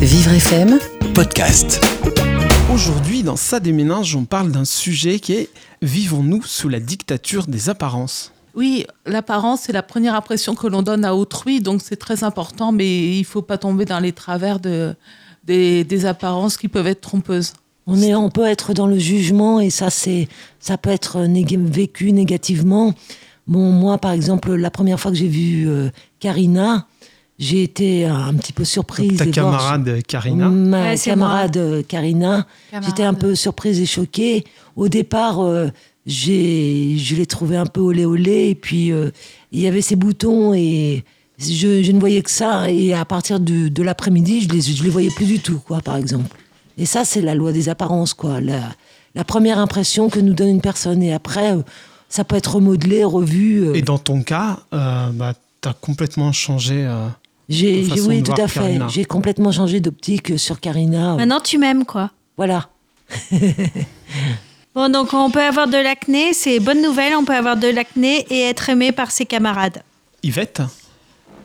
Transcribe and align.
Vivre 0.00 0.32
FM 0.32 0.78
podcast. 1.14 1.84
Aujourd'hui, 2.72 3.22
dans 3.22 3.36
Ça 3.36 3.60
déménage, 3.60 4.16
on 4.16 4.24
parle 4.24 4.50
d'un 4.50 4.64
sujet 4.64 5.20
qui 5.20 5.34
est 5.34 5.50
Vivons-nous 5.82 6.42
sous 6.42 6.70
la 6.70 6.80
dictature 6.80 7.46
des 7.46 7.68
apparences? 7.68 8.32
Oui, 8.54 8.86
l'apparence, 9.04 9.60
c'est 9.64 9.74
la 9.74 9.82
première 9.82 10.14
impression 10.14 10.54
que 10.54 10.66
l'on 10.66 10.80
donne 10.80 11.04
à 11.04 11.14
autrui, 11.14 11.60
donc 11.60 11.82
c'est 11.84 11.96
très 11.96 12.24
important, 12.24 12.72
mais 12.72 13.14
il 13.14 13.18
ne 13.18 13.26
faut 13.26 13.42
pas 13.42 13.58
tomber 13.58 13.84
dans 13.84 14.00
les 14.00 14.12
travers 14.12 14.58
de, 14.58 14.96
des, 15.44 15.84
des 15.84 16.06
apparences 16.06 16.56
qui 16.56 16.68
peuvent 16.68 16.86
être 16.86 17.02
trompeuses. 17.02 17.52
On, 17.86 18.00
est, 18.00 18.14
on 18.14 18.30
peut 18.30 18.46
être 18.46 18.72
dans 18.72 18.86
le 18.86 18.98
jugement 18.98 19.60
et 19.60 19.68
ça, 19.68 19.90
c'est, 19.90 20.28
ça 20.60 20.78
peut 20.78 20.90
être 20.90 21.20
vécu 21.28 22.12
négativement. 22.12 22.94
Bon, 23.46 23.70
moi, 23.70 23.98
par 23.98 24.12
exemple, 24.12 24.54
la 24.54 24.70
première 24.70 24.98
fois 24.98 25.10
que 25.10 25.18
j'ai 25.18 25.28
vu 25.28 25.68
euh, 25.68 25.90
Karina, 26.20 26.86
j'ai 27.40 27.62
été 27.62 28.04
un 28.04 28.34
petit 28.34 28.52
peu 28.52 28.64
surprise. 28.64 29.16
Ta 29.18 29.26
camarade 29.26 30.02
Karina 30.06 30.48
Ma 30.50 30.90
Ouais, 30.90 30.96
camarade 30.98 31.56
euh, 31.56 31.82
Karina. 31.82 32.46
J'étais 32.82 33.02
un 33.02 33.14
peu 33.14 33.34
surprise 33.34 33.80
et 33.80 33.86
choquée. 33.86 34.44
Au 34.76 34.88
départ, 34.88 35.40
euh, 35.42 35.68
j'ai, 36.06 36.96
je 36.98 37.16
l'ai 37.16 37.26
trouvée 37.26 37.56
un 37.56 37.66
peu 37.66 37.80
olé 37.80 38.04
olé. 38.04 38.50
Et 38.50 38.54
puis, 38.54 38.92
euh, 38.92 39.10
il 39.52 39.60
y 39.60 39.66
avait 39.66 39.80
ses 39.80 39.96
boutons 39.96 40.52
et 40.54 41.04
je, 41.38 41.82
je 41.82 41.92
ne 41.92 41.98
voyais 42.00 42.20
que 42.22 42.30
ça. 42.30 42.70
Et 42.70 42.92
à 42.94 43.04
partir 43.04 43.40
de, 43.40 43.68
de 43.68 43.82
l'après-midi, 43.82 44.42
je 44.42 44.48
les, 44.50 44.60
je 44.60 44.82
les 44.84 44.90
voyais 44.90 45.10
plus 45.10 45.26
du 45.26 45.38
tout, 45.40 45.58
quoi, 45.60 45.80
par 45.80 45.96
exemple. 45.96 46.36
Et 46.78 46.84
ça, 46.86 47.04
c'est 47.04 47.22
la 47.22 47.34
loi 47.34 47.52
des 47.52 47.68
apparences, 47.68 48.12
quoi. 48.14 48.40
La, 48.40 48.60
la 49.14 49.24
première 49.24 49.58
impression 49.58 50.08
que 50.10 50.20
nous 50.20 50.34
donne 50.34 50.48
une 50.48 50.60
personne. 50.60 51.02
Et 51.02 51.12
après, 51.12 51.56
ça 52.08 52.24
peut 52.24 52.36
être 52.36 52.56
remodelé, 52.56 53.02
revu. 53.04 53.64
euh. 53.68 53.74
Et 53.74 53.82
dans 53.82 53.98
ton 53.98 54.22
cas, 54.22 54.60
euh, 54.74 55.10
bah, 55.12 55.34
tu 55.62 55.68
as 55.68 55.72
complètement 55.74 56.32
changé. 56.32 56.84
euh, 56.86 57.06
J'ai, 57.50 57.84
oui, 58.06 58.22
tout 58.22 58.32
à 58.40 58.46
fait. 58.48 58.60
Karina. 58.60 58.88
J'ai 58.88 59.04
complètement 59.04 59.50
changé 59.52 59.80
d'optique 59.80 60.38
sur 60.38 60.60
Karina. 60.60 61.16
Maintenant, 61.16 61.40
tu 61.40 61.58
m'aimes, 61.58 61.84
quoi. 61.84 62.10
Voilà. 62.36 62.68
Bon, 64.74 64.88
donc 64.88 65.12
on 65.14 65.30
peut 65.32 65.42
avoir 65.42 65.66
de 65.66 65.76
l'acné, 65.76 66.32
c'est 66.32 66.60
bonne 66.60 66.80
nouvelle, 66.80 67.14
on 67.16 67.24
peut 67.24 67.34
avoir 67.34 67.56
de 67.56 67.66
l'acné 67.66 68.24
et 68.30 68.42
être 68.42 68.68
aimé 68.68 68.92
par 68.92 69.10
ses 69.10 69.26
camarades. 69.26 69.82
Yvette? 70.22 70.62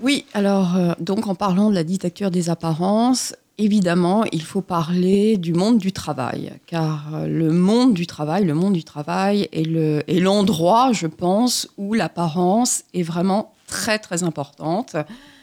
Oui, 0.04 0.26
alors, 0.36 0.76
euh, 0.76 0.94
donc 1.00 1.26
en 1.26 1.34
parlant 1.34 1.72
de 1.72 1.76
la 1.76 1.84
dictature 1.84 2.30
des 2.30 2.52
apparences, 2.52 3.34
évidemment, 3.58 4.26
il 4.32 4.44
faut 4.44 4.62
parler 4.62 5.38
du 5.38 5.54
monde 5.54 5.80
du 5.80 5.92
travail, 5.92 6.52
car 6.68 7.06
euh, 7.16 7.28
le 7.28 7.52
monde 7.52 7.96
du 7.96 8.06
travail, 8.06 8.46
le 8.46 8.54
monde 8.54 8.74
du 8.74 8.84
travail 8.84 9.50
est 9.52 9.64
le- 9.68 10.04
est 10.08 10.20
l'endroit, 10.20 10.92
je 10.94 11.08
pense, 11.08 11.68
où 11.80 11.96
l'apparence 11.96 12.84
est 12.94 13.02
vraiment 13.04 13.54
très, 13.66 13.98
très 13.98 14.22
importante. 14.22 14.96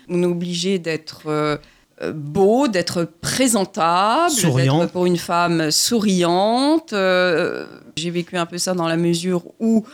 On 0.09 0.23
est 0.23 0.27
obligé 0.27 0.79
d'être 0.79 1.57
euh, 2.03 2.13
beau, 2.13 2.69
d'être 2.69 3.05
présentable, 3.21 4.35
d'être 4.35 4.87
pour 4.87 5.07
une 5.07 5.19
femme 5.19 5.71
souriante. 5.71 6.93
Euh, 6.93 7.67
j'ai 7.97 8.11
vécu 8.11 8.37
un 8.37 8.47
peu 8.47 8.59
ça 8.59 8.75
dans 8.75 8.89
la 8.89 8.97
mesure 8.97 9.45
où 9.61 9.85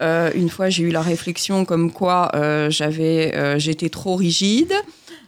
euh, 0.00 0.30
une 0.34 0.48
fois, 0.48 0.68
j'ai 0.68 0.84
eu 0.84 0.90
la 0.90 1.02
réflexion 1.02 1.64
comme 1.64 1.92
quoi 1.92 2.30
euh, 2.34 2.70
j'avais, 2.70 3.58
j'étais 3.58 3.88
trop 3.88 4.14
rigide, 4.16 4.72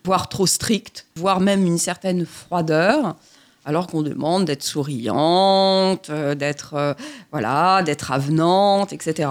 voire 0.05 0.29
trop 0.29 0.47
stricte, 0.47 1.07
voire 1.17 1.41
même 1.41 1.67
une 1.67 1.79
certaine 1.79 2.25
froideur, 2.25 3.17
alors 3.65 3.89
qu'on 3.89 4.03
demande 4.03 4.45
d'être 4.45 4.63
souriante, 4.63 6.11
d'être 6.11 6.97
voilà, 7.33 7.83
d'être 7.83 8.13
avenante, 8.13 8.93
etc. 8.93 9.29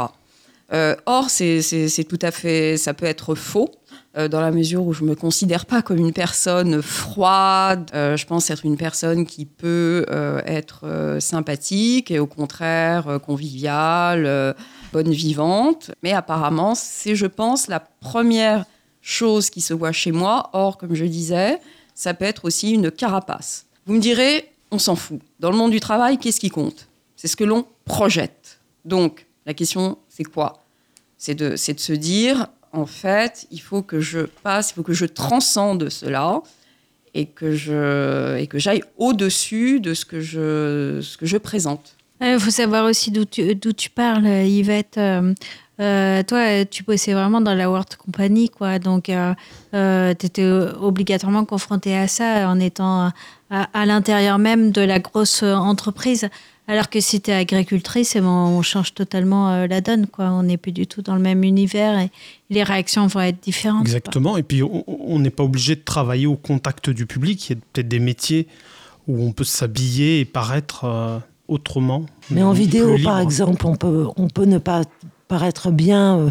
Or, 1.06 1.30
c'est 1.30 2.08
tout 2.08 2.20
à 2.22 2.32
fait, 2.32 2.78
ça 2.78 2.94
peut 2.94 3.06
être 3.06 3.34
faux. 3.34 3.72
Euh, 4.18 4.28
dans 4.28 4.42
la 4.42 4.52
mesure 4.52 4.86
où 4.86 4.94
je 4.94 5.04
me 5.04 5.16
considère 5.16 5.66
pas 5.66 5.82
comme 5.82 5.98
une 5.98 6.14
personne 6.14 6.82
froide, 6.82 7.90
Euh, 7.94 8.18
je 8.18 8.26
pense 8.26 8.50
être 8.50 8.66
une 8.66 8.78
personne 8.78 9.26
qui 9.26 9.46
peut 9.46 10.06
euh, 10.10 10.42
être 10.46 11.18
sympathique 11.20 12.12
et 12.12 12.20
au 12.20 12.28
contraire 12.28 13.20
conviviale, 13.26 14.56
bonne 14.94 15.12
vivante. 15.12 15.92
Mais 16.04 16.14
apparemment, 16.14 16.76
c'est, 16.76 17.16
je 17.16 17.26
pense, 17.28 17.68
la 17.68 17.80
première 17.80 18.66
chose 19.02 19.50
qui 19.50 19.62
se 19.62 19.74
voit 19.74 19.92
chez 19.92 20.12
moi. 20.12 20.50
Or, 20.54 20.78
comme 20.78 20.96
je 20.96 21.06
disais, 21.06 21.60
ça 21.94 22.14
peut 22.14 22.26
être 22.26 22.46
aussi 22.46 22.72
une 22.72 22.92
carapace. 22.92 23.66
Vous 23.86 23.94
me 23.94 24.00
direz, 24.00 24.52
on 24.72 24.80
s'en 24.80 24.96
fout. 24.96 25.20
Dans 25.40 25.52
le 25.52 25.58
monde 25.58 25.72
du 25.72 25.80
travail, 25.80 26.18
qu'est-ce 26.18 26.40
qui 26.40 26.50
compte? 26.50 26.88
C'est 27.16 27.28
ce 27.28 27.36
que 27.36 27.44
l'on 27.44 27.66
projette. 27.86 28.60
Donc, 28.86 29.26
la 29.46 29.54
question, 29.54 29.98
c'est 30.10 30.24
quoi? 30.24 30.64
C'est 31.18 31.36
de 31.36 31.56
se 31.56 31.92
dire, 31.92 32.48
en 32.72 32.86
fait, 32.86 33.48
il 33.52 33.60
faut 33.60 33.82
que 33.82 34.00
je 34.00 34.20
passe, 34.20 34.72
il 34.72 34.74
faut 34.76 34.84
que 34.84 34.94
je 34.94 35.06
transcende 35.06 35.90
cela 35.90 36.42
et 37.14 37.26
que, 37.26 37.56
je, 37.56 38.38
et 38.38 38.48
que 38.48 38.60
j'aille 38.60 38.84
au-dessus 38.98 39.80
de 39.80 39.94
ce 39.94 40.06
que 40.06 40.20
je, 40.20 41.00
ce 41.02 41.18
que 41.18 41.26
je 41.26 41.38
présente. 41.38 41.96
Il 42.22 42.40
faut 42.40 42.52
savoir 42.52 42.86
aussi 42.86 43.12
d'où 43.12 43.26
tu, 43.26 43.58
tu 43.58 43.90
parles, 43.90 44.28
Yvette. 44.28 44.98
Euh, 44.98 45.34
euh, 45.80 46.22
toi, 46.24 46.66
tu 46.66 46.84
bossais 46.84 47.14
vraiment 47.14 47.40
dans 47.40 47.56
la 47.56 47.70
World 47.70 47.96
Company, 47.96 48.50
quoi. 48.50 48.80
Donc, 48.80 49.06
tu 49.06 50.26
étais 50.26 50.46
obligatoirement 50.46 51.46
confronté 51.46 51.98
à 51.98 52.10
ça 52.10 52.50
en 52.50 52.60
étant 52.60 53.12
à, 53.50 53.86
l'intérieur 53.86 54.38
même 54.38 54.72
de 54.72 54.82
la 54.82 55.00
grosse 55.00 55.44
euh, 55.44 55.54
entreprise. 55.54 56.30
Alors 56.70 56.88
que 56.92 57.00
si 57.02 57.20
tu 57.20 57.32
es 57.32 57.34
agricultrice, 57.34 58.16
eh 58.16 58.22
ben, 58.22 58.28
on 58.28 58.62
change 58.62 58.94
totalement 58.94 59.50
euh, 59.50 59.66
la 59.66 59.82
donne, 59.82 60.06
quoi. 60.06 60.26
On 60.30 60.44
n'est 60.44 60.58
plus 60.58 60.72
du 60.72 60.86
tout 60.86 61.02
dans 61.02 61.16
le 61.16 61.20
même 61.22 61.44
univers 61.44 61.98
et 62.00 62.12
les 62.52 62.62
réactions 62.62 63.08
vont 63.08 63.22
être 63.22 63.42
différentes. 63.42 63.80
quoi. 63.86 63.88
Exactement. 63.88 64.38
Et 64.38 64.44
puis, 64.44 64.62
on- 64.62 65.18
n'est 65.18 65.32
pas 65.32 65.44
obligé 65.44 65.76
de 65.76 65.82
travailler 65.82 66.28
au 66.28 66.36
contact 66.36 66.92
du 66.92 67.08
public. 67.08 67.50
Il 67.50 67.54
y 67.54 67.58
a 67.58 67.60
peut-être 67.74 67.88
des 67.88 67.98
métiers 68.00 68.48
où 69.08 69.24
on 69.26 69.32
peut 69.32 69.44
s'habiller 69.44 70.20
et 70.20 70.26
paraître 70.26 70.86
euh, 70.86 71.18
autrement. 71.48 72.06
Mais 72.30 72.44
en 72.44 72.54
vidéo, 72.54 72.98
par 73.04 73.20
exemple, 73.20 73.66
on 73.66 73.76
peut, 73.76 74.06
on 74.16 74.28
peut 74.28 74.46
ne 74.46 74.60
pas 74.60 74.84
paraître 75.28 75.72
bien, 75.72 76.20
euh, 76.20 76.30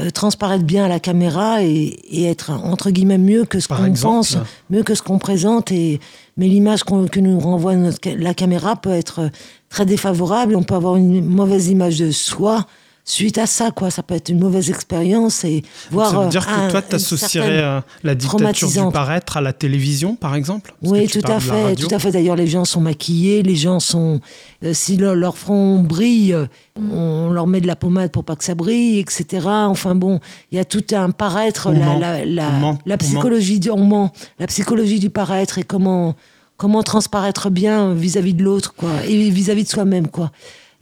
euh, 0.00 0.10
transparaître 0.10 0.64
bien 0.64 0.84
à 0.84 0.88
la 0.88 1.00
caméra 1.00 1.62
et, 1.62 1.68
et 2.10 2.24
être, 2.24 2.50
entre 2.50 2.90
guillemets, 2.90 3.18
mieux 3.18 3.44
que 3.44 3.60
ce 3.60 3.68
qu'on 3.68 3.74
pense, 4.10 4.36
mieux 4.70 4.82
que 4.82 4.94
ce 4.94 5.02
qu'on 5.02 5.18
présente. 5.18 5.70
Et, 5.72 6.00
mais 6.36 6.48
l'image 6.48 6.82
qu'on- 6.84 7.06
que 7.08 7.20
nous 7.20 7.38
renvoie 7.38 7.76
notre 7.76 7.98
la 8.10 8.32
caméra 8.34 8.76
peut 8.76 8.90
être 8.90 9.30
très 9.68 9.84
défavorable. 9.86 10.56
On 10.56 10.62
peut 10.62 10.74
avoir 10.74 10.96
une 10.96 11.24
mauvaise 11.24 11.68
image 11.68 11.98
de 11.98 12.10
soi 12.10 12.66
suite 13.04 13.36
à 13.38 13.46
ça, 13.46 13.70
quoi. 13.72 13.90
Ça 13.90 14.02
peut 14.02 14.14
être 14.14 14.28
une 14.28 14.38
mauvaise 14.38 14.70
expérience 14.70 15.44
et 15.44 15.62
voir. 15.90 16.10
Ça 16.10 16.18
veut 16.18 16.26
euh, 16.26 16.28
dire 16.28 16.46
que 16.46 16.52
un- 16.52 16.68
toi, 16.68 16.82
tu 16.82 16.94
associerais 16.94 17.58
euh, 17.62 17.80
la 18.04 18.14
dictature 18.14 18.68
du 18.70 18.92
paraître 18.92 19.36
à 19.36 19.40
la 19.40 19.52
télévision, 19.52 20.14
par 20.14 20.34
exemple 20.34 20.74
Parce 20.80 20.92
Oui, 20.92 21.06
que 21.06 21.12
tu 21.12 21.20
tout 21.22 21.32
à 21.32 21.40
fait, 21.40 21.74
tout 21.74 21.88
à 21.94 21.98
fait. 21.98 22.12
D'ailleurs, 22.12 22.36
les 22.36 22.46
gens 22.46 22.64
sont 22.64 22.80
maquillés, 22.80 23.42
les 23.42 23.56
gens 23.56 23.80
sont, 23.80 24.20
euh, 24.64 24.72
si 24.72 24.96
leur, 24.96 25.14
leur 25.16 25.36
front 25.36 25.80
brille, 25.80 26.32
euh, 26.32 26.46
on 26.76 27.30
leur 27.30 27.46
met 27.46 27.60
de 27.60 27.66
la 27.66 27.76
pommade 27.76 28.10
pour 28.12 28.24
pas 28.24 28.36
que 28.36 28.44
ça 28.44 28.54
brille, 28.54 28.98
etc. 29.00 29.46
Enfin 29.46 29.94
bon, 29.94 30.20
il 30.52 30.56
y 30.56 30.60
a 30.60 30.64
tout 30.64 30.84
un 30.92 31.10
paraître, 31.10 31.68
On 31.70 31.72
la, 31.72 31.78
ment. 31.86 31.98
la, 31.98 32.24
la, 32.24 32.48
On 32.48 32.52
ment. 32.60 32.78
la 32.86 32.94
On 32.94 32.98
psychologie 32.98 33.58
du, 33.60 33.70
on 33.70 33.84
ment. 33.84 34.12
la 34.38 34.46
psychologie 34.46 35.00
du 35.00 35.10
paraître 35.10 35.58
et 35.58 35.64
comment, 35.64 36.14
comment 36.56 36.82
transparaître 36.84 37.50
bien 37.50 37.92
vis-à-vis 37.94 38.34
de 38.34 38.44
l'autre, 38.44 38.74
quoi, 38.74 38.90
et 39.08 39.28
vis-à-vis 39.30 39.64
de 39.64 39.68
soi-même, 39.68 40.06
quoi. 40.08 40.30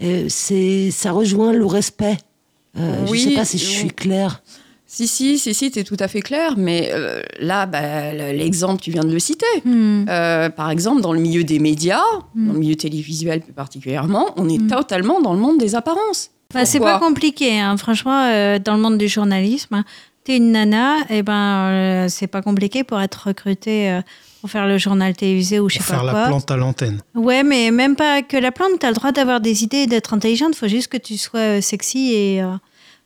Euh, 0.03 0.27
c'est, 0.29 0.91
ça 0.91 1.13
rejoint 1.13 1.53
le 1.53 1.67
respect. 1.67 2.17
Euh, 2.79 3.07
Oui, 3.09 3.19
je 3.19 3.29
sais 3.31 3.35
pas 3.35 3.45
si 3.45 3.59
je 3.59 3.65
suis 3.65 3.89
claire. 3.91 4.43
Si, 4.87 5.07
si, 5.07 5.39
si, 5.39 5.55
si, 5.55 5.71
tu 5.71 5.79
es 5.79 5.85
tout 5.85 5.97
à 6.01 6.09
fait 6.09 6.21
clair, 6.21 6.55
mais 6.57 6.91
euh, 6.93 7.23
là, 7.39 7.67
bah, 7.67 8.13
le- 8.13 8.37
l'exemple, 8.37 8.83
tu 8.83 8.91
viens 8.91 9.05
de 9.05 9.13
le 9.13 9.19
citer. 9.21 9.47
Hmm. 9.65 10.05
Euh, 10.09 10.49
par 10.51 10.69
exemple, 10.71 11.01
dans 11.01 11.13
le 11.13 11.21
milieu 11.21 11.45
des 11.45 11.61
médias, 11.61 12.03
dans 12.35 12.53
le 12.55 12.59
milieu 12.59 12.75
télévisuel 12.75 13.41
plus 13.41 13.53
particulièrement, 13.53 14.27
on 14.37 14.49
est 14.49 14.67
totalement 14.69 15.21
dans 15.21 15.33
le 15.33 15.39
monde 15.39 15.59
des 15.59 15.77
apparences. 15.77 16.31
Bah, 16.53 16.65
c'est 16.65 16.81
pas 16.81 16.99
compliqué, 16.99 17.61
hein. 17.61 17.77
franchement, 17.77 18.25
euh, 18.25 18.59
dans 18.59 18.75
le 18.75 18.81
monde 18.83 18.99
du 18.99 19.07
journalisme, 19.07 19.85
tu 20.25 20.33
es 20.33 20.37
une 20.39 20.51
nana, 20.51 20.97
et 21.09 21.23
ben 21.23 21.33
euh, 21.69 22.07
c'est 22.09 22.27
pas 22.27 22.43
compliqué 22.43 22.83
pour 22.83 23.01
être 23.01 23.29
recrutée 23.29 23.91
euh, 23.93 24.01
pour 24.41 24.51
faire 24.51 24.67
le 24.67 24.79
journal 24.79 25.15
télévisé 25.15 25.61
ou 25.61 25.69
je 25.69 25.75
sais 25.75 25.79
Pour 25.81 25.89
pas 25.89 25.95
faire 25.97 26.05
la 26.05 26.13
quoi. 26.13 26.27
plante 26.27 26.51
à 26.51 26.57
l'antenne. 26.57 27.01
Ouais, 27.15 27.43
mais 27.43 27.71
même 27.71 27.97
pas 27.97 28.23
que 28.23 28.37
la 28.37 28.53
plante, 28.53 28.79
tu 28.81 28.87
as 28.87 28.91
le 28.91 28.95
droit 28.95 29.13
d'avoir 29.13 29.41
des 29.41 29.63
idées 29.65 29.79
et 29.79 29.87
d'être 29.87 30.15
intelligente, 30.15 30.55
faut 30.55 30.69
juste 30.69 30.89
que 30.89 30.97
tu 30.99 31.17
sois 31.19 31.41
euh, 31.41 31.61
sexy 31.61 32.13
et. 32.15 32.43
euh, 32.43 32.49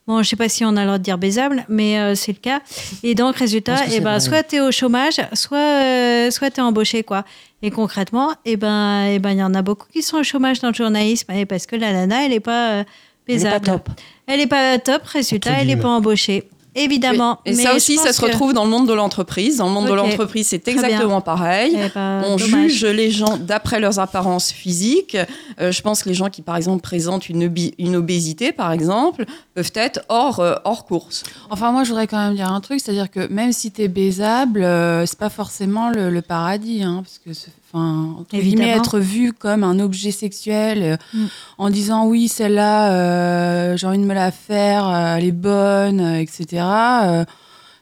Bon, 0.07 0.23
je 0.23 0.29
sais 0.29 0.37
pas 0.37 0.51
si 0.51 0.67
on 0.67 0.77
a 0.77 0.81
le 0.83 0.87
droit 0.87 0.99
de 0.99 1.03
dire 1.03 1.17
baisable, 1.17 1.65
mais 1.71 1.99
euh, 1.99 2.15
c'est 2.15 2.33
le 2.33 2.39
cas. 2.39 2.61
Et 3.03 3.15
donc, 3.15 3.37
résultat, 3.37 3.77
que 3.87 3.91
eh 3.91 4.01
ben, 4.01 4.11
vrai. 4.11 4.21
soit 4.21 4.43
tu 4.43 4.57
es 4.57 4.61
au 4.61 4.71
chômage, 4.71 5.15
soit, 5.33 5.57
euh, 5.57 6.31
soit 6.31 6.51
tu 6.51 6.61
es 6.61 6.63
embauché. 6.63 7.03
Quoi. 7.05 7.25
Et 7.63 7.71
concrètement, 7.71 8.35
eh 8.45 8.59
ben, 8.59 9.07
eh 9.07 9.19
ben, 9.19 9.31
il 9.31 9.39
y 9.39 9.43
en 9.43 9.55
a 9.55 9.63
beaucoup 9.63 9.87
qui 9.91 10.03
sont 10.03 10.19
au 10.19 10.23
chômage 10.23 10.61
dans 10.61 10.69
le 10.69 10.75
journalisme 10.75 11.33
et 11.33 11.47
parce 11.47 11.65
que 11.65 11.77
la 11.77 11.91
nana, 11.95 12.23
elle 12.27 12.33
n'est 12.33 12.41
pas 12.41 12.73
euh, 12.73 12.85
Elle 13.27 13.37
est 13.37 13.45
pas 13.45 13.59
baisable. 13.59 13.65
top. 13.67 13.89
Elle 14.27 14.41
n'est 14.41 14.47
pas 14.47 14.79
top, 14.79 15.05
résultat, 15.07 15.53
elle 15.53 15.57
n'est 15.61 15.65
guillemets. 15.69 15.81
pas 15.81 15.89
embauchée. 15.89 16.51
Évidemment. 16.75 17.39
Et, 17.45 17.55
ça 17.55 17.75
aussi, 17.75 17.97
ça 17.99 18.13
se 18.13 18.21
retrouve 18.21 18.53
dans 18.53 18.65
le 18.65 18.71
monde 18.71 18.89
de 18.89 18.93
l'entreprise. 18.93 19.59
Dans 19.59 19.67
le 19.67 19.73
monde 19.73 19.87
de 19.87 19.93
l'entreprise, 19.93 20.49
c'est 20.49 20.67
exactement 20.69 21.21
pareil. 21.21 21.77
Eh 21.77 21.89
ben, 21.95 22.23
on 22.27 22.39
juge 22.39 22.85
les 22.85 23.11
gens 23.11 23.37
d'après 23.37 23.81
leurs 23.81 23.99
apparences 23.99 24.51
physiques. 24.51 25.17
Euh, 25.61 25.71
je 25.71 25.83
pense 25.83 26.03
que 26.03 26.09
les 26.09 26.15
gens 26.15 26.31
qui, 26.31 26.43
par 26.43 26.57
exemple, 26.57 26.83
présentent 26.83 27.29
une, 27.29 27.53
une 27.79 27.97
obésité, 27.97 28.53
par 28.53 28.73
exemple, 28.73 29.25
peuvent 29.55 29.73
être 29.75 30.01
hors, 30.09 30.41
euh, 30.41 30.55
hors 30.65 30.85
course. 30.85 31.25
Enfin, 31.51 31.71
moi, 31.73 31.85
je 31.85 31.91
voudrais 31.91 32.07
quand 32.07 32.19
même 32.19 32.35
dire 32.35 32.51
un 32.51 32.61
truc, 32.61 32.81
c'est-à-dire 32.81 33.11
que 33.11 33.29
même 33.29 33.53
si 33.53 33.71
tu 33.71 33.83
es 33.83 33.89
baisable, 33.89 34.63
euh, 34.63 35.07
c'est 35.07 35.19
pas 35.19 35.31
forcément 35.31 35.91
le, 35.91 36.21
paradis, 36.23 36.83
hein, 36.83 37.03
parce 37.05 37.19
que 37.19 37.49
enfin, 37.75 38.17
entre 38.21 38.39
guillemets, 38.39 38.69
être 38.69 39.01
vu 39.01 39.33
comme 39.33 39.65
un 39.65 39.79
objet 39.81 40.13
sexuel 40.13 40.99
mm. 41.13 41.25
en 41.59 41.71
disant 41.71 42.07
oui, 42.07 42.29
celle-là, 42.29 43.77
j'ai 43.77 43.87
envie 43.87 43.99
de 43.99 44.05
me 44.05 44.15
la 44.15 44.31
faire, 44.31 44.89
elle 44.89 45.25
est 45.25 45.33
bonne, 45.33 46.01
etc. 46.01 46.65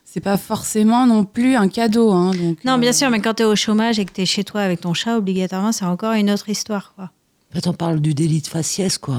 c'est 0.04 0.20
pas 0.20 0.36
forcément 0.36 1.06
non 1.06 1.24
plus 1.24 1.56
un 1.56 1.68
cadeau. 1.68 2.10
Hein, 2.10 2.32
donc, 2.32 2.64
non, 2.64 2.78
bien 2.78 2.92
sûr, 2.92 3.10
mais 3.10 3.20
quand 3.20 3.34
tu 3.34 3.42
es 3.42 3.46
au 3.46 3.56
chômage 3.56 3.98
et 3.98 4.04
que 4.04 4.12
tu 4.12 4.22
es 4.22 4.26
chez 4.26 4.44
toi 4.44 4.62
avec 4.62 4.80
ton 4.80 4.94
chat, 4.94 5.16
obligatoirement, 5.16 5.72
c'est 5.72 5.84
encore 5.84 6.12
une 6.12 6.30
autre 6.30 6.48
histoire. 6.48 6.92
Quoi. 6.96 7.10
En 7.52 7.54
fait, 7.54 7.66
on 7.66 7.74
parle 7.74 8.00
du 8.00 8.14
délit 8.14 8.40
de 8.40 8.46
faciès, 8.46 8.98
quoi. 8.98 9.18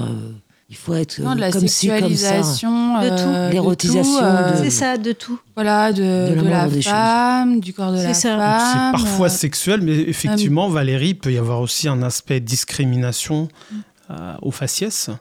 Il 0.74 0.76
faut 0.76 0.96
être 0.96 1.22
non, 1.22 1.36
de 1.36 1.40
la 1.40 1.52
comme 1.52 1.68
sexualisation, 1.68 3.00
de 3.00 3.10
tout, 3.10 3.16
euh, 3.16 3.52
l'érotisation, 3.52 4.24
euh, 4.24 4.54
c'est 4.64 4.72
ça, 4.72 4.98
de 4.98 5.12
tout. 5.12 5.40
Voilà, 5.54 5.94
de, 5.94 6.34
de, 6.34 6.50
la 6.50 6.68
femme, 6.68 7.60
du 7.60 7.74
corps 7.74 7.92
de 7.92 7.98
la 7.98 8.16
ça. 8.16 8.36
femme. 8.40 8.96
C'est 8.98 9.04
parfois 9.04 9.30
sexuel, 9.30 9.82
mais 9.84 9.92
effectivement, 9.92 10.70
Valérie, 10.70 11.10
il 11.10 11.20
peut 11.20 11.32
y 11.32 11.38
avoir 11.38 11.62
aussi 11.62 11.88
un 11.88 12.02
aspect 12.02 12.40
discrimination 12.40 13.50
euh, 14.10 14.34
au 14.42 14.50
faciès. 14.50 15.12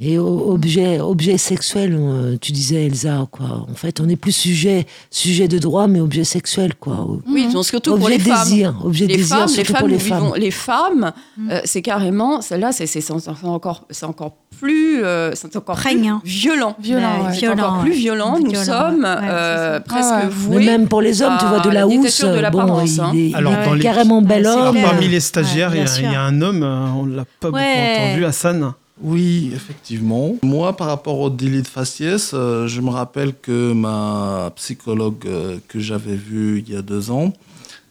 Et 0.00 0.16
objet, 0.16 1.00
objet 1.00 1.38
sexuel, 1.38 1.96
euh, 1.98 2.36
tu 2.40 2.52
disais 2.52 2.86
Elsa, 2.86 3.26
quoi. 3.32 3.66
En 3.68 3.74
fait, 3.74 3.98
on 3.98 4.04
n'est 4.04 4.14
plus 4.14 4.30
sujet, 4.30 4.86
sujet 5.10 5.48
de 5.48 5.58
droit, 5.58 5.88
mais 5.88 5.98
objet 5.98 6.22
sexuel, 6.22 6.76
quoi. 6.76 7.04
Oui, 7.26 7.52
donc 7.52 7.64
surtout 7.64 7.94
objet 7.94 8.00
pour 8.00 8.08
les 8.10 8.18
désir, 8.18 8.74
femmes. 8.74 8.86
Objet 8.86 9.06
les 9.08 9.16
désir, 9.16 9.38
femmes, 9.38 9.50
les 9.56 9.64
femmes, 9.64 9.78
pour 9.80 9.88
les 9.88 9.98
femmes. 9.98 10.32
les 10.36 10.50
femmes, 10.52 11.12
mm. 11.36 11.50
euh, 11.50 11.60
c'est 11.64 11.82
carrément, 11.82 12.40
celle-là, 12.42 12.70
c'est 12.70 13.10
encore, 13.10 13.86
c'est 13.90 14.06
encore 14.06 14.36
plus, 14.60 15.02
euh, 15.02 15.34
c'est 15.34 15.56
encore 15.56 15.74
plus 15.74 16.20
violent. 16.22 16.76
Violent, 16.78 17.26
ouais. 17.26 17.34
C'est 17.34 17.48
encore 17.48 17.80
plus 17.80 17.90
violent. 17.90 18.38
Nous 18.38 18.54
sommes 18.54 19.04
euh, 19.04 19.80
presque 19.80 20.10
ah 20.12 20.28
voués. 20.30 20.58
Mais 20.58 20.64
même 20.66 20.86
pour 20.86 21.02
les 21.02 21.22
hommes, 21.22 21.38
tu 21.40 21.46
vois, 21.46 21.58
de 21.58 21.70
la 21.70 21.88
housse, 21.88 22.24
bon, 22.52 22.84
il 22.84 23.00
hein. 23.00 23.12
est, 23.16 23.34
Alors, 23.34 23.52
dans 23.64 23.76
carrément 23.80 24.22
bel 24.22 24.46
homme. 24.46 24.78
Parmi 24.80 25.08
les 25.08 25.18
stagiaires, 25.18 25.74
il 25.74 26.04
y, 26.04 26.14
a 26.14 26.22
un 26.22 26.40
homme, 26.40 26.62
on 26.62 27.04
l'a 27.04 27.24
pas 27.40 27.50
beaucoup 27.50 27.58
entendu, 27.58 28.24
Hassan. 28.24 28.74
Oui, 29.00 29.52
effectivement. 29.54 30.34
Moi, 30.42 30.76
par 30.76 30.88
rapport 30.88 31.20
au 31.20 31.30
délit 31.30 31.62
de 31.62 31.68
faciès, 31.68 32.32
euh, 32.34 32.66
je 32.66 32.80
me 32.80 32.90
rappelle 32.90 33.32
que 33.34 33.72
ma 33.72 34.52
psychologue 34.56 35.26
euh, 35.26 35.58
que 35.68 35.78
j'avais 35.78 36.16
vue 36.16 36.64
il 36.66 36.72
y 36.72 36.76
a 36.76 36.82
deux 36.82 37.10
ans 37.10 37.32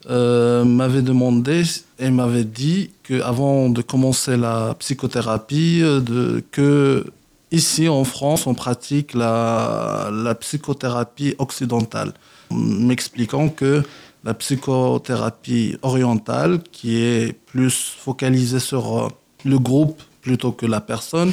euh, 0.10 0.66
m'avait 0.66 1.02
demandé 1.02 1.64
et 2.00 2.10
m'avait 2.10 2.44
dit 2.44 2.92
qu'avant 3.04 3.70
de 3.70 3.82
commencer 3.82 4.36
la 4.36 4.76
psychothérapie, 4.80 5.80
de, 5.80 6.44
que 6.52 7.06
ici 7.52 7.88
en 7.88 8.04
France, 8.04 8.46
on 8.46 8.54
pratique 8.54 9.14
la, 9.14 10.10
la 10.12 10.36
psychothérapie 10.36 11.36
occidentale, 11.38 12.14
m'expliquant 12.52 13.48
que 13.48 13.82
la 14.26 14.34
psychothérapie 14.34 15.78
orientale, 15.84 16.62
qui 16.72 16.98
est 16.98 17.34
plus 17.46 17.96
focalisée 17.98 18.60
sur 18.60 19.10
le 19.46 19.60
groupe 19.60 20.02
plutôt 20.28 20.52
que 20.52 20.66
la 20.66 20.82
personne 20.82 21.32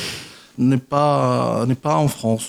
n'est 0.56 0.86
pas 0.94 1.64
n'est 1.66 1.82
pas 1.88 1.96
en 1.96 2.06
France. 2.16 2.46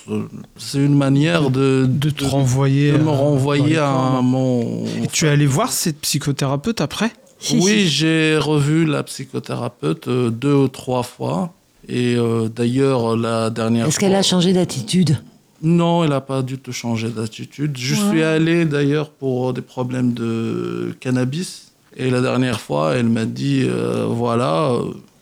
C'est 0.57 0.83
une 0.89 0.97
manière 1.05 1.49
de 1.49 1.87
de 2.05 2.09
te 2.11 2.23
renvoyer, 2.23 2.91
de 2.91 2.99
me 2.99 3.15
renvoyer 3.27 3.77
à 3.77 4.21
mon. 4.21 4.85
Et 5.03 5.07
tu 5.11 5.25
es 5.25 5.29
allé 5.29 5.47
voir 5.47 5.71
cette 5.71 5.99
psychothérapeute 6.07 6.81
après? 6.81 7.11
Oui, 7.65 7.87
j'ai 7.87 8.37
revu 8.37 8.85
la 8.85 9.01
psychothérapeute 9.03 10.07
euh, 10.07 10.29
deux 10.29 10.53
ou 10.53 10.67
trois 10.67 11.05
fois. 11.13 11.39
Et 11.87 12.15
euh, 12.15 12.47
d'ailleurs, 12.47 13.17
la 13.17 13.49
dernière. 13.49 13.87
Est-ce 13.87 13.99
qu'elle 13.99 14.15
a 14.15 14.27
changé 14.33 14.53
d'attitude? 14.53 15.17
Non, 15.61 16.03
elle 16.03 16.11
n'a 16.11 16.21
pas 16.21 16.41
du 16.43 16.57
tout 16.59 16.75
changé 16.83 17.09
d'attitude. 17.09 17.73
Je 17.77 17.95
suis 17.95 18.21
allé 18.21 18.65
d'ailleurs 18.65 19.09
pour 19.09 19.53
des 19.53 19.61
problèmes 19.61 20.13
de 20.13 20.95
cannabis. 20.99 21.71
Et 21.97 22.09
la 22.09 22.21
dernière 22.21 22.59
fois, 22.59 22.95
elle 22.95 23.09
m'a 23.17 23.25
dit 23.25 23.61
euh, 23.63 24.05
voilà 24.23 24.53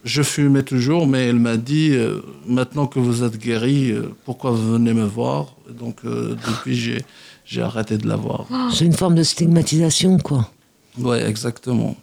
je 0.04 0.22
fumais 0.22 0.64
toujours, 0.64 1.08
mais 1.08 1.28
elle 1.28 1.40
m'a 1.40 1.58
dit 1.58 1.92
euh, 1.94 2.22
maintenant 2.46 2.88
que 2.88 3.00
vous 3.00 3.24
êtes 3.24 3.38
guéri, 3.38 3.92
euh, 3.92 4.14
pourquoi 4.26 4.52
vous 4.52 4.74
venez 4.74 4.94
me 4.94 5.06
voir? 5.06 5.56
Donc 5.70 6.00
euh, 6.04 6.36
depuis, 6.46 6.76
j'ai, 6.76 7.06
j'ai 7.46 7.62
arrêté 7.62 7.98
de 7.98 8.08
la 8.08 8.18
voir. 8.18 8.48
C'est 8.74 8.86
une 8.86 8.94
forme 8.94 9.16
de 9.16 9.24
stigmatisation, 9.24 10.18
quoi. 10.18 10.50
Oui, 10.98 11.18
exactement. 11.18 11.96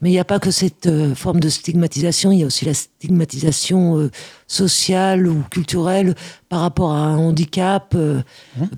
Mais 0.00 0.10
il 0.10 0.12
n'y 0.12 0.20
a 0.20 0.24
pas 0.24 0.38
que 0.38 0.52
cette 0.52 0.88
forme 1.16 1.40
de 1.40 1.48
stigmatisation, 1.48 2.30
il 2.30 2.38
y 2.38 2.42
a 2.44 2.46
aussi 2.46 2.64
la 2.64 2.72
stigmatisation 2.72 4.08
sociale 4.46 5.26
ou 5.26 5.42
culturelle 5.50 6.14
par 6.48 6.60
rapport 6.60 6.92
à 6.92 7.00
un 7.00 7.16
handicap 7.16 7.96
hein 7.96 8.22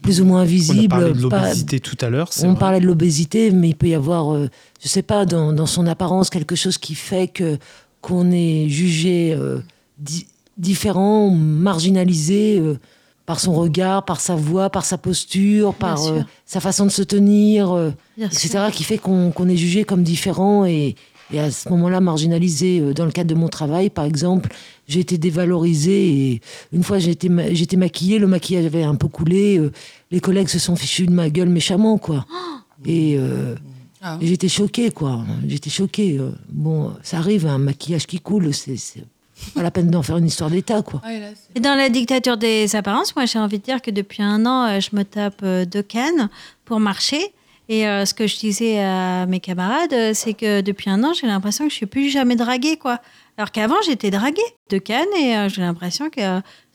plus 0.01 0.23
ou 0.23 0.25
moins 0.25 0.45
visible. 0.45 0.95
On 0.95 0.99
parlait 0.99 1.13
de 1.13 1.21
l'obésité 1.21 1.79
tout 1.79 1.99
à 2.01 2.09
l'heure. 2.09 2.31
On 2.43 2.55
parlait 2.55 2.81
de 2.81 2.87
l'obésité, 2.87 3.51
mais 3.51 3.69
il 3.69 3.75
peut 3.75 3.89
y 3.89 3.95
avoir, 3.95 4.35
je 4.35 4.45
ne 4.45 4.89
sais 4.89 5.03
pas, 5.03 5.27
dans, 5.27 5.53
dans, 5.53 5.67
son 5.67 5.87
apparence, 5.87 6.31
quelque 6.31 6.57
chose 6.57 6.79
qui 6.79 6.95
fait 6.95 7.29
que 7.29 7.59
qu'on 8.01 8.31
est 8.31 8.69
jugé 8.69 9.33
euh, 9.33 9.61
différent, 10.57 11.31
marginalisé 11.31 12.59
euh, 12.59 12.79
par 13.27 13.41
son 13.41 13.53
regard, 13.53 14.05
par 14.05 14.21
sa 14.21 14.35
voix, 14.35 14.71
par 14.71 14.85
sa 14.85 14.99
posture, 14.99 15.75
par 15.75 16.05
euh, 16.07 16.21
sa 16.47 16.61
façon 16.61 16.87
de 16.87 16.91
se 16.91 17.03
tenir, 17.03 17.93
etc., 18.19 18.71
qui 18.73 18.83
fait 18.83 18.99
qu'on 18.99 19.49
est 19.49 19.57
jugé 19.57 19.85
comme 19.85 20.03
différent 20.03 20.65
et, 20.65 20.97
à 21.37 21.53
ce 21.53 21.69
moment-là 21.69 22.01
marginalisé. 22.01 22.93
Dans 22.93 23.05
le 23.05 23.13
cadre 23.13 23.31
de 23.31 23.39
mon 23.39 23.49
travail, 23.49 23.89
par 23.89 24.05
exemple, 24.05 24.53
j'ai 24.89 24.99
été 24.99 25.17
dévalorisée 25.17 26.09
et 26.09 26.41
une 26.73 26.83
fois 26.83 26.99
j'étais 26.99 27.29
j'étais 27.55 27.77
maquillée, 27.77 28.19
le 28.19 28.27
maquillage 28.27 28.65
avait 28.65 28.83
un 28.83 28.97
peu 28.97 29.07
coulé, 29.07 29.61
les 30.11 30.19
collègues 30.19 30.49
se 30.49 30.59
sont 30.59 30.75
fichus 30.75 31.07
de 31.07 31.13
ma 31.13 31.31
gueule 31.31 31.49
méchamment, 31.49 31.99
quoi. 31.99 32.27
Et 32.85 33.17
ah 34.03 34.19
j'étais 34.21 34.49
choquée, 34.49 34.91
quoi. 34.91 35.25
J'étais 35.47 35.71
choquée. 35.71 36.19
Euh. 36.19 36.33
Bon, 36.49 36.95
ça 37.03 37.19
arrive, 37.19 37.47
un 37.47 37.59
maquillage 37.59 38.07
qui 38.07 38.19
coule, 38.19 38.53
c'est 38.55 38.77
pas 39.55 39.63
la 39.63 39.71
peine 39.71 39.91
d'en 39.91 40.03
faire 40.03 40.19
une 40.19 40.27
histoire 40.27 40.51
d'État, 40.51 40.83
quoi. 40.83 41.03
Et 41.55 41.61
dans 41.61 41.75
la 41.75 41.89
dictature 41.89 42.37
des 42.37 42.77
apparences, 42.77 43.15
moi, 43.17 43.27
j'ai 43.27 43.39
envie 43.39 43.59
de 43.59 43.65
dire 43.65 43.83
que 43.83 43.91
depuis 43.91 44.23
un 44.23 44.45
an, 44.47 44.67
euh, 44.67 44.81
je 44.81 44.95
me 44.95 45.03
tape 45.03 45.41
euh, 45.43 45.65
deux 45.65 45.83
cannes 45.83 46.29
pour 46.65 46.81
marcher. 46.81 47.35
Et 47.69 47.83
ce 47.83 48.15
que 48.15 48.27
je 48.27 48.37
disais 48.37 48.81
à 48.81 49.27
mes 49.27 49.39
camarades, 49.39 50.13
c'est 50.13 50.35
que 50.35 50.61
depuis 50.61 50.91
un 50.91 51.05
an, 51.05 51.13
j'ai 51.13 51.29
l'impression 51.29 51.67
que 51.67 51.71
je 51.71 51.77
suis 51.77 51.87
plus 51.87 52.11
jamais 52.11 52.35
draguée, 52.35 52.77
quoi. 52.77 52.99
Alors 53.37 53.53
qu'avant, 53.53 53.77
j'étais 53.87 54.11
draguée 54.11 54.43
de 54.71 54.79
cannes 54.79 55.07
et 55.17 55.49
j'ai 55.49 55.63
l'impression 55.63 56.11
que 56.11 56.21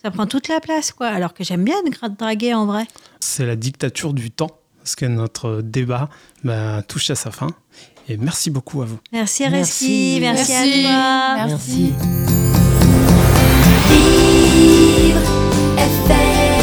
ça 0.01 0.11
prend 0.11 0.25
toute 0.25 0.47
la 0.47 0.61
place, 0.61 0.93
quoi. 0.93 1.07
Alors 1.07 1.33
que 1.33 1.43
j'aime 1.43 1.65
bien 1.65 1.75
être 1.85 2.07
draguée 2.15 2.53
en 2.53 2.65
vrai. 2.65 2.87
C'est 3.19 3.45
la 3.45 3.57
dictature 3.57 4.13
du 4.13 4.31
temps 4.31 4.57
parce 4.85 4.95
que 4.95 5.07
notre 5.07 5.61
débat 5.63 6.09
bah, 6.43 6.83
touche 6.87 7.09
à 7.09 7.15
sa 7.15 7.31
fin. 7.31 7.47
Et 8.07 8.17
merci 8.17 8.51
beaucoup 8.51 8.83
à 8.83 8.85
vous. 8.85 8.99
Merci 9.11 9.47
Reski, 9.47 10.19
merci, 10.21 10.53
merci, 10.53 10.53
à 10.53 11.37
toi. 11.37 11.47
Merci. 11.47 11.93
merci. 15.77 16.54